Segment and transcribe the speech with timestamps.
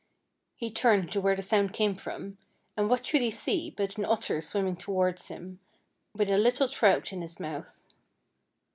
[0.55, 2.39] He turned to where the sound came from,
[2.75, 5.59] and what should he see but an otter swimming towards him,
[6.15, 7.85] with a little trout in his mouth.